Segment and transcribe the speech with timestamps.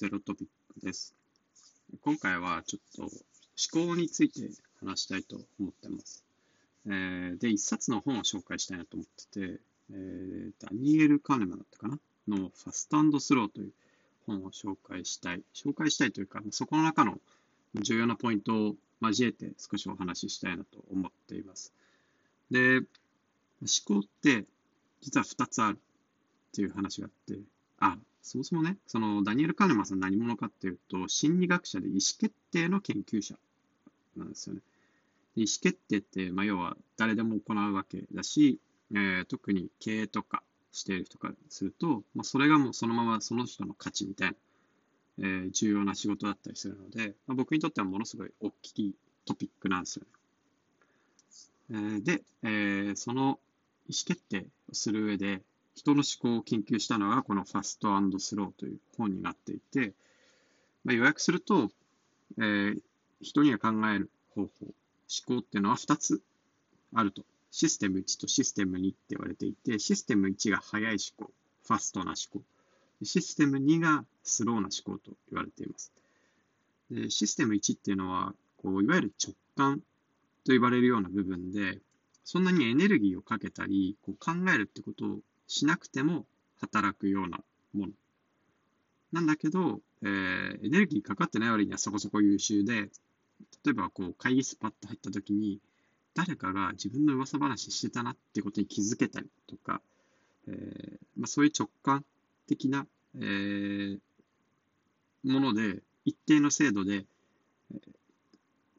[0.00, 1.12] ゼロトピックです。
[2.02, 4.48] 今回はちょっと思考について
[4.78, 6.24] 話したいと思ってます。
[6.86, 11.98] えー、で、一冊の本を紹介したいなと思ってて、えー、ダニエル・カーネマだったかな？
[12.28, 13.72] のファストスローという
[14.24, 15.42] 本を紹介したい。
[15.52, 17.18] 紹介したいというか、そこの中の
[17.74, 21.72] 重要なポイントを交えて少しお話ししたいなと思っています。
[22.52, 22.86] で、思
[23.84, 24.44] 考って
[25.00, 25.80] 実は2つあるっ
[26.52, 27.40] ていう話があって、
[27.80, 33.36] あ、そもそもね、そのダニエル・カーネマンさん何者かっていうと、心理学者で意思決定の研究者
[34.16, 34.60] なんですよね。
[35.34, 38.58] 意思決定って、まあ、要は誰でも行うわけだし、
[38.92, 44.36] えー、特に経営とかしている人からすると、まあ、それがもうそのままその人の価値みたいな、
[45.20, 50.10] えー、重要な仕事だったりするので、まあ、僕にとってはものすごい大きいトピックなんですよね。
[51.70, 53.38] えー、で、えー、その
[53.88, 55.42] 意思決定をする上で、
[55.78, 57.88] 人の思考を研究したのがこのファスト
[58.18, 59.92] スローという本になっていて、
[60.84, 61.70] まあ、予約すると、
[62.36, 62.80] えー、
[63.22, 64.74] 人には考える方法、思
[65.26, 66.20] 考っていうのは2つ
[66.94, 67.22] あると。
[67.50, 71.32] システム1とシステム2って言われていて、システム1が速い思考、
[71.64, 73.04] ファストな思考。
[73.04, 75.92] システム2がスローな思考と言われています。
[76.90, 79.80] でシステム1っていうのは、こういわゆる直感
[80.44, 81.78] と呼ばれるような部分で、
[82.24, 86.26] そんなにエネルギーをかけたり、こう考えるってことをしなくても
[86.60, 87.40] 働くような
[87.72, 87.92] もの。
[89.12, 92.90] なんだけど、えー、エネルギーかかってない割にはそこそこ優秀で、
[93.64, 95.58] 例えばこう会議室パッと入った時に、
[96.14, 99.80] 誰かが自分の噂話してたなってことに気づけたりとか、
[100.46, 102.04] えーまあ、そういう直感
[102.46, 103.98] 的な、えー、
[105.24, 107.06] もので、一定の精度で、
[107.72, 107.78] えー、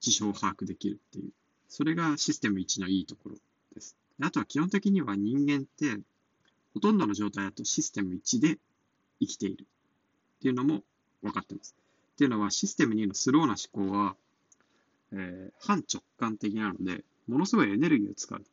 [0.00, 1.32] 事象を把握できるっていう、
[1.68, 3.36] それがシステム1のいいところ
[3.74, 3.96] です。
[4.20, 6.00] あとは基本的には人間って
[6.74, 8.58] ほとんどの状態だとシステム1で
[9.20, 9.66] 生きているっ
[10.42, 10.82] ていうのも
[11.22, 11.74] 分かってます。
[12.14, 14.16] っていうのはシステム2のスローな思考は、
[15.12, 18.44] えー、反直感的なので、ものすごいエネルギーを使う。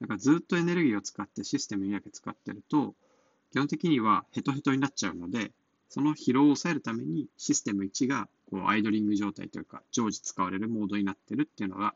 [0.00, 2.94] だからずっとエネルギーを使ってシステム2だけ使ってると、
[3.52, 5.52] 基本的にはヘトヘトになっちゃうので、
[5.88, 11.94] その疲労を抑えるためにシステム1がこうアイドリング状態というか常時使われるモードになってるっていうのが、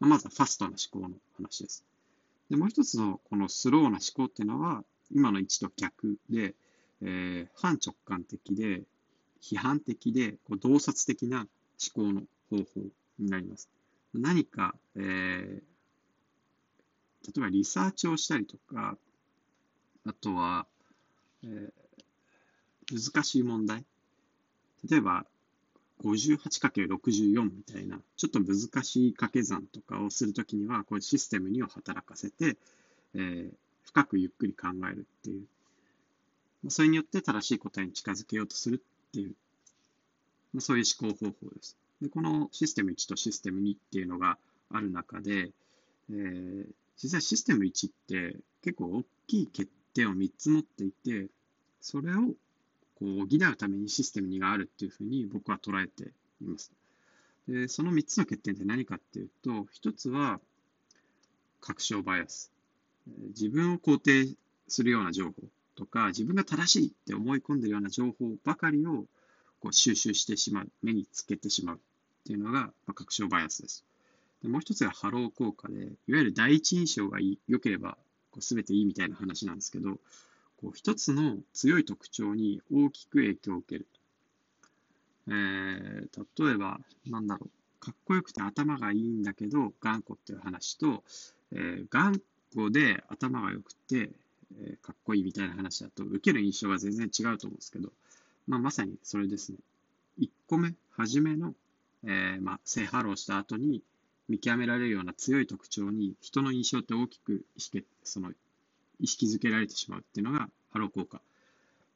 [0.00, 1.84] まずはファストな思考の話です。
[2.50, 6.54] で、もう一つのこのスローな思考っていうのは、今の位置と逆で、
[7.02, 8.82] えー、反直感的で、
[9.40, 11.46] 批判的で、こう洞察的な
[11.94, 12.64] 思考の方法
[13.18, 13.68] になります。
[14.14, 15.62] 何か、えー、例
[17.36, 18.96] えばリサーチをしたりとか、
[20.06, 20.66] あとは、
[21.42, 23.84] えー、難しい問題。
[24.88, 25.26] 例えば、
[26.02, 32.56] 58×64 みたいな、ちょっと難しい掛け算とかをするときには、こういうシステムにを働かせて、
[33.14, 33.50] えー、
[33.84, 35.46] 深くゆっくり考えるっていう。
[36.70, 39.34] それによって正しい答えに近づけようとするっていう、
[40.52, 41.76] まあ、そういう思考方法です。
[42.00, 44.38] で、このシステム1とシステム2っていうのが
[44.70, 45.50] ある中で、
[46.10, 46.66] えー、
[47.02, 51.28] 実際システム1って結構大きい欠点を3つ持っていて、
[51.80, 52.34] それを
[52.98, 56.10] こう補うためにシステム2があるっていうふうに僕は捉えて
[56.42, 56.72] います。
[57.46, 59.50] でその3つの欠点って何かっていうと、
[59.82, 60.40] 1つは
[61.60, 62.52] 確証バイアス。
[63.28, 64.36] 自分を肯定
[64.66, 65.32] するような情報
[65.76, 69.06] とか、自分が正しいって思い込んでるような情報ばかりを
[69.60, 71.78] こう収集してしまう、目につけてしまうっ
[72.26, 73.84] ていうのが、ま、確証バイアスです。
[74.42, 77.96] でもう一つがハロー効果で、いわゆる第一印象が良ければ
[78.30, 79.98] こう全ていいみたいな話なんですけど、
[80.60, 83.86] こう一つの強い特徴に大きく影響を受ける。
[85.28, 91.04] えー、例えば、なんだろう、かっこよくて頭がいいんだけど、頑固っていう話と、
[91.52, 92.20] えー、頑
[92.54, 94.10] 固で頭が良くて、
[94.58, 97.92] えー、かっこいいみたいな話だと、受ける印象が全然違うと思うんですけど、
[98.46, 99.58] まあ、まさにそれですね。
[100.18, 101.54] 1個目、初めの、
[102.04, 103.82] えー、まあ、性ハローした後に
[104.28, 108.32] 見極められるような強い特徴に人の印象って大きく意識その
[109.00, 111.20] 意識づけられてしまうっていうのがハロー効果。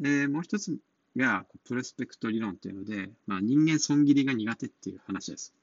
[0.00, 0.78] で、もう一つ
[1.16, 5.54] がプロスペクト理論っていうので、まあ、人間損切りが苦手っていう話です。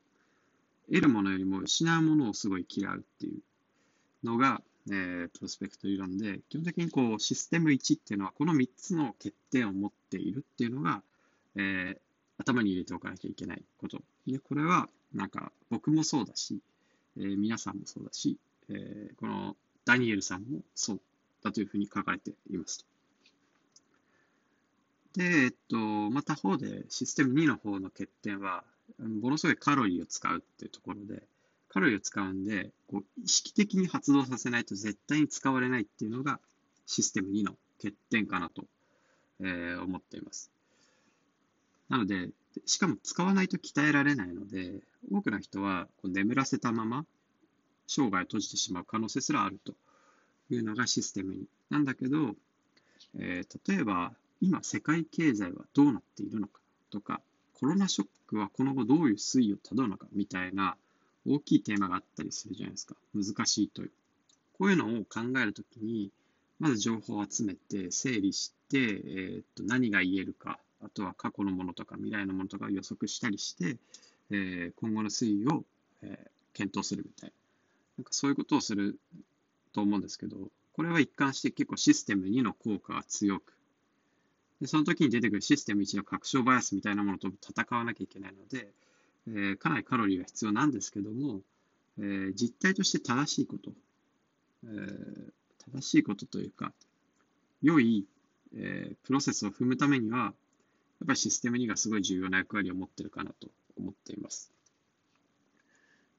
[0.88, 11.02] 得るものよりも失うものをすごい嫌うっていうのが、えー、プロスペクト理論で、基本的にこうシステム1っていうのはこの3つの欠点を持っているっていうのが、
[11.56, 11.98] えー、
[12.38, 14.02] 頭に入れておかなきゃいけないこと。
[14.28, 16.60] で、これはなんか僕もそうだし、
[17.18, 18.38] えー、皆さんもそうだし、
[18.70, 19.56] えー、この
[19.86, 21.02] ダニエルさんもそう
[21.44, 22.86] だというふうに書かれていますと。
[25.20, 28.64] で、えっと、また方でシステム2の方の欠点は、
[29.00, 31.24] ものすごいカロリーを使うっていうところで、
[31.70, 36.40] カロリーを使うんで、こう意識的に発動させないと絶対に使われないっていうのが
[36.86, 38.66] システム2の欠点かなと、
[39.40, 40.52] えー、思っています。
[41.90, 42.30] なので、
[42.66, 44.82] しかも使わないと鍛えられないので、
[45.12, 47.06] 多くの人はこう眠らせたまま
[47.88, 49.74] 生涯閉じてしまう可能性すらあると
[50.54, 51.46] いうのがシステムに。
[51.70, 52.36] なんだけど、
[53.16, 56.60] えー、例えば今世界経済はどうなっているのか
[56.90, 57.22] とか、
[57.54, 60.76] コロナショックはこの後どういう推移をたどるのかみたいな
[61.26, 62.96] 大きいテーマがあったりするじゃないですか。
[63.14, 63.92] 難しいという。
[64.58, 66.12] こういうのを考えるときに、
[66.60, 73.78] まず情報を集めて、整理して、えー、っと何が言えるか、あとは過去のものとか未来のものとかを予測したりして、
[74.30, 75.64] えー、今後の推移を、
[76.02, 77.34] えー、検討するみたいな。
[78.00, 79.00] なんかそういうことをする
[79.74, 80.38] と思うんですけど、
[80.74, 83.54] これは一貫して結構システム2の効果が強く、
[84.62, 88.70] でその時に出てくるシステム1の拡張バイアスみたいなものと戦わなきゃいけないので、
[89.28, 91.42] えー、かなりカロリーが必要なんですけども、
[92.00, 93.72] えー、実態として正しいこと、
[94.66, 95.32] えー、
[95.74, 96.74] 正しいことというか、
[97.62, 98.06] 良い、
[98.56, 100.34] えー、プロセスを踏むためには、やっ
[101.08, 104.52] ぱりシステム2がすごい重要な役割を持ってるかなと思っています。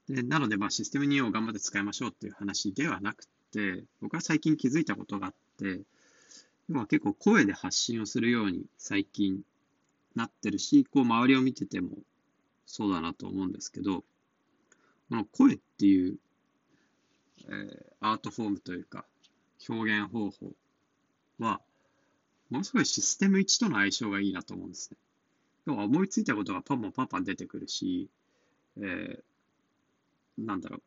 [0.07, 3.25] でなので、システム2を頑張って使いましょうっていう話ではなく、
[4.01, 5.81] 僕は最近気づいたことがあって、
[6.69, 9.41] 要は結構声で発信をするように最近
[10.15, 11.91] なってるし、こう周りを見てても
[12.65, 14.03] そうだなと思うんですけど、
[15.09, 16.17] この声っていう、
[17.47, 19.05] えー、アートフォームというか、
[19.69, 20.51] 表現方法
[21.39, 21.61] は、
[22.49, 24.97] ものすごいシステム1との相性がいいなと思うんですね。
[25.67, 28.09] 要は思いついたことがパンパンパンパン出てくるし、
[28.77, 30.81] えー、なんだろう、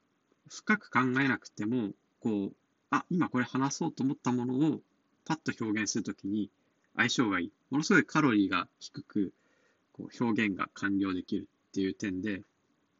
[0.49, 2.56] 深く考えなくても、こう、
[2.91, 4.81] あ、今これ話そうと思ったものを
[5.25, 6.50] パッと表現するときに
[6.97, 7.53] 相性がいい。
[7.70, 9.32] ものすごいカロリーが低く、
[9.93, 12.43] こう表現が完了できるっていう点で、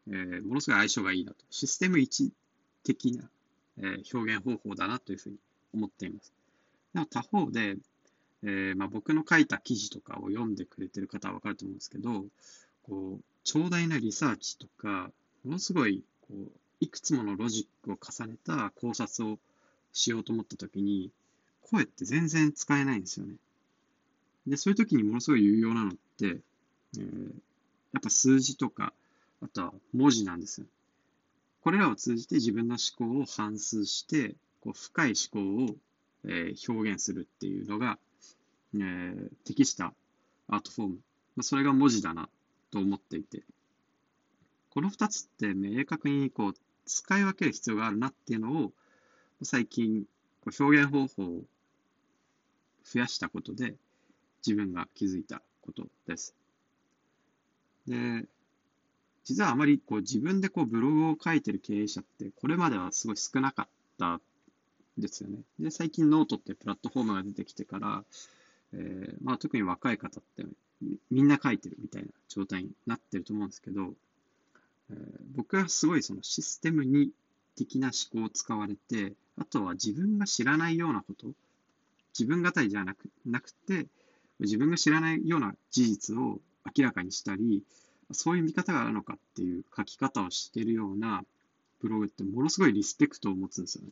[0.09, 1.45] えー、ものすごい相性がいいなと。
[1.51, 2.31] システム1
[2.85, 3.29] 的な、
[3.79, 5.37] えー、表現方法だなというふうに
[5.73, 6.33] 思っています。
[6.95, 7.77] でも他方で、
[8.43, 12.25] えーまあ、僕の書いた記事とかを読んでくれてる方はわかると思うんですけど、
[12.85, 15.11] こう、長大なリサーチとか、
[15.45, 16.51] ものすごい、こう、
[16.81, 19.39] いくつものロジックを重ねた考察を
[19.93, 21.11] しようと思ったときに、
[21.63, 23.35] 声って全然使えないんですよね。
[24.47, 26.39] で、そういう時にものすごい有用なのって、
[26.97, 27.33] えー、
[27.93, 28.93] やっぱ数字とか、
[29.43, 30.67] あとは文字なんですよ。
[31.63, 35.77] これらを通じて自分の思考を反芻して、こう深い思考を、
[36.25, 37.99] えー、表現するっていうのが、
[38.75, 39.93] えー、適した
[40.49, 40.95] アートフォーム。
[41.37, 42.29] まあ、それが文字だな
[42.71, 43.43] と思っていて、
[44.71, 46.55] この二つって明確にこう
[46.89, 48.73] 使い分ける必要があるなっていうのを
[49.43, 50.05] 最近
[50.45, 51.45] 表現方法を
[52.85, 53.75] 増やしたことで
[54.47, 56.35] 自分が気づいたことです。
[57.87, 58.25] で、
[59.25, 63.69] 実はあまりこう自分でこうブログを書いてる経営者ってこれまではすごい少なかっ
[63.99, 64.21] たん
[64.97, 65.41] ですよね。
[65.61, 68.05] で、最近ノートってプラットフォームが出てきてから、
[68.73, 70.45] えー、まあ特に若い方って
[71.11, 73.93] みんな書いてるみたいな状態になってると思うんですけど、
[75.35, 77.11] 僕はすごいそのシステムに
[77.57, 81.29] 的な思考を使われて、あとは自分が知らないようなこと、
[82.19, 83.87] 自分語りじゃなくなくて、
[84.41, 86.41] 自分が知らないような事実を
[86.77, 87.63] 明らかにしたり、
[88.13, 91.25] そういう見方があるのかっていう書き方をしているような
[91.81, 93.91] ブログってものすごいリスペクトを持つんですよね。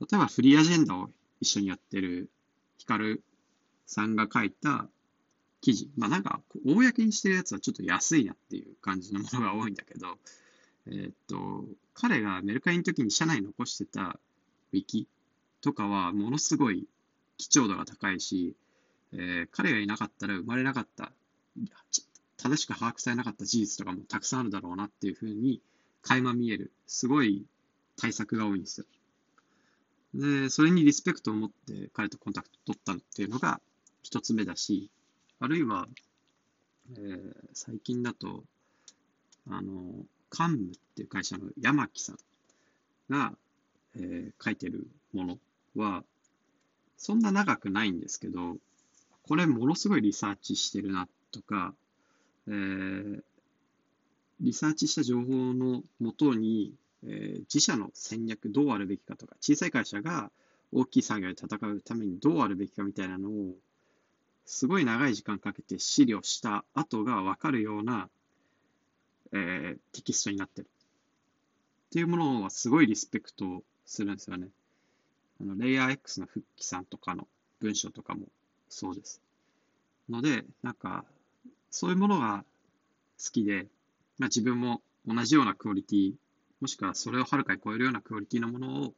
[0.00, 1.10] 例えばフリーアジェンダを
[1.40, 2.30] 一緒にやってる
[2.78, 3.22] ヒカル
[3.86, 4.86] さんが書いた
[5.66, 5.90] 記事。
[5.96, 10.16] まあなんか、公にしてるやつはちょっと安いなっていう感じのものが多いんだけど、
[10.86, 14.20] え、っと、彼がメルカリの時に社内に残してた
[14.72, 15.08] ウィキ
[15.62, 16.86] とかはものすごい
[17.36, 18.54] 貴重度が高いし、
[19.10, 21.12] えー、彼がいなかったら生まれなかった、
[22.36, 25.60] 正しく把握されなかった事実とかもたくさんあるだろうなっていうふうに
[26.02, 27.44] 垣間見える、すごい
[27.96, 28.86] 対策が多いんですよ。
[30.14, 33.60] で、それにリスペクトを持って彼とコンタクト取ったっていうのが
[34.04, 34.92] 一つ目だし、
[35.38, 35.86] あるいは、
[36.92, 38.44] えー、最近だと、
[39.48, 42.16] あの、カンムっていう会社の山木さん
[43.10, 43.32] が、
[43.96, 45.38] えー、書いてるもの
[45.74, 46.04] は、
[46.96, 48.56] そんな長くないんですけど、
[49.22, 51.74] これものすごいリサーチしてるなとか、
[52.48, 53.22] えー、
[54.40, 56.74] リサーチした情報のもとに、
[57.04, 60.30] えー、自社の戦略どうあるべきかとか、小さい会社が
[60.72, 63.54] 大きい産業で戦うためにどうあるべきかみたいなのを、
[64.46, 68.08] すごい長い時間かけて資料した後がわかるような、
[69.32, 70.68] えー、テキストになってる。
[71.86, 74.48] っていうものはすごいリスペクトするんですよね。
[75.40, 77.26] あの、レイヤー X の復帰さんとかの
[77.60, 78.26] 文章とかも
[78.68, 79.20] そうです。
[80.08, 81.04] ので、なんか、
[81.70, 82.44] そういうものが
[83.22, 83.66] 好きで、
[84.18, 86.14] まあ、自分も同じようなクオリティ、
[86.60, 88.94] もしくはそれをはるかに超えるようなクオリティのものを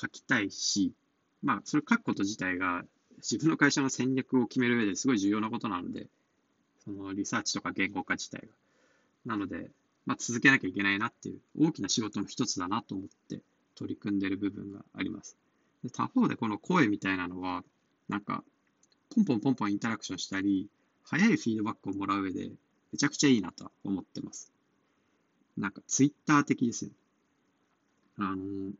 [0.00, 0.92] 書きたいし、
[1.42, 2.84] まあ、それ書くこと自体が
[3.18, 6.06] 自分の会社の戦略を決める上ですごい重要なことなので、
[6.84, 8.54] そのリサーチとか言語化自体が。
[9.26, 9.70] なので、
[10.06, 13.42] まあ、続けなきゃいけないなっていう大きな仕事の一つだなと思って
[13.74, 15.36] 取り組んでる部分があります。
[15.84, 17.62] で他方でこの声みたいなのは、
[18.08, 18.42] なんか、
[19.14, 20.68] ポンポンポンポンインタラクションしたり、
[21.04, 22.50] 早いフィードバックをもらう上で、
[22.92, 24.52] めちゃくちゃいいなと思ってます。
[25.56, 26.96] なんか、ツイッター的ですよね。
[28.16, 28.72] あの、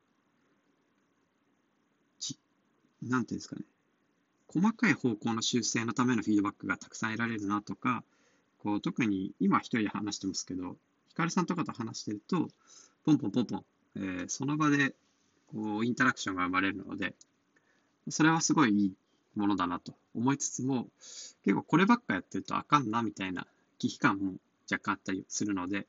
[2.19, 2.39] ち、
[3.03, 3.63] なんていうんですかね。
[4.49, 8.03] 細かい方向の修正のためのフィードバックがたくさん得られるなとか、
[8.63, 10.77] こう特に今一人で話してますけど、
[11.09, 12.49] ヒカルさんとかと話してると、
[13.05, 13.65] ポンポンポンポン、
[13.97, 14.95] えー、その場で
[15.53, 17.15] こうインタラクションが生まれるので、
[18.09, 18.93] それはすごいいい
[19.37, 20.89] ものだなと思いつつも、
[21.45, 23.47] 結構こればっかやってるとあかんなみたいな
[23.79, 24.33] 危機感も
[24.71, 25.87] 若干あったりするので、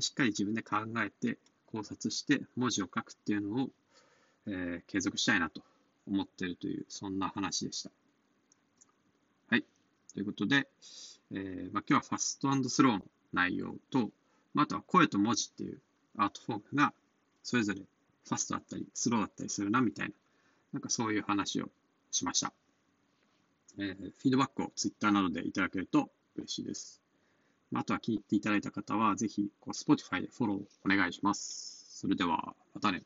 [0.00, 3.68] しっかり自分で考えて考察して文字を書くっていうのを、
[4.46, 5.62] えー、継続したいなと
[6.06, 7.90] 思ってるという、そんな話でした。
[9.48, 9.64] はい。
[10.12, 10.68] ということで、
[11.32, 14.10] えーまあ、今日はファストスローの内容と、
[14.52, 15.80] まあ、あとは声と文字っていう
[16.16, 16.92] アートフォームが
[17.42, 20.14] それぞれファストだったりスローだったりするなみたいな、
[20.74, 21.68] なんかそういう話を
[22.10, 22.52] しました。
[23.78, 27.00] えー、フィードバックを Twitter などでいただけると嬉しいです。
[27.70, 31.98] まあ、あとは気に入っていただいた方は、ぜひこう Spotify でフォローお願いします。
[31.98, 33.02] それでは、またね。